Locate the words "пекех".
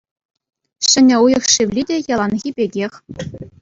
2.61-2.93